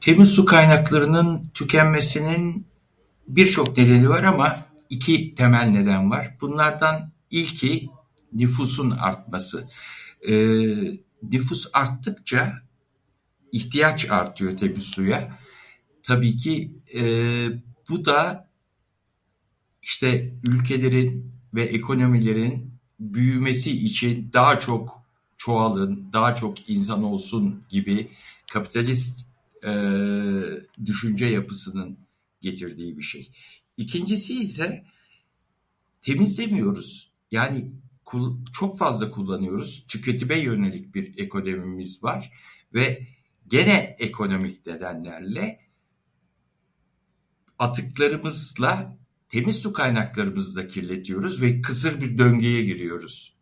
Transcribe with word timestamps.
"Temiz 0.00 0.28
su 0.30 0.44
kaynaklarının 0.44 1.48
tükenmesinin 1.54 2.66
bir 3.28 3.46
çok 3.46 3.76
nedeni 3.78 4.08
var 4.08 4.22
ama, 4.22 4.58
iki 4.90 5.34
temel 5.34 5.66
neden 5.66 6.10
var. 6.10 6.36
Bunlardan 6.40 7.12
ilki 7.30 7.88
nüfusun 8.32 8.90
artması. 8.90 9.68
Nüfus 11.22 11.70
arttıkça, 11.72 12.62
ihtiyaç 13.52 14.10
artıyor 14.10 14.56
tabii 14.56 14.80
suya, 14.80 15.38
tabi 16.02 16.36
ki 16.36 16.72
bu 17.88 18.04
da 18.04 18.50
işte 19.82 20.34
ülkelerin 20.48 21.32
ve 21.54 21.64
ekonomilerin 21.64 22.74
büyümesi 23.00 23.84
için 23.86 24.32
""daha 24.32 24.58
çok 24.60 25.02
çoğalın"", 25.36 26.12
""daha 26.12 26.34
çok 26.36 26.70
insan 26.70 27.02
olsun"" 27.02 27.64
gibi 27.68 28.10
kapitalist 28.52 29.28
düşünce 30.84 31.26
yapısının 31.26 31.98
getirdiği 32.40 32.98
bişey. 32.98 33.30
İkincisi 33.76 34.34
ise, 34.40 34.84
temizlemiyoruz, 36.02 37.12
yani 37.30 37.72
kul- 38.04 38.38
çok 38.52 38.78
fazla 38.78 39.10
kullanıyoruz, 39.10 39.86
tüketime 39.88 40.38
yönelik 40.40 40.94
bir 40.94 41.18
ekonomimiz 41.18 42.02
var 42.02 42.32
ve 42.74 43.06
gene 43.48 43.96
ekonomik 43.98 44.66
nedenlerle, 44.66 45.60
atıklarımızla 47.58 48.98
temiz 49.28 49.56
su 49.56 49.72
kaynaklarımızı 49.72 50.56
da 50.60 50.66
kirletiyoruz 50.68 51.42
ve 51.42 51.60
kısır 51.60 52.00
bir 52.00 52.18
döngüye 52.18 52.64
giriyoruz." 52.64 53.38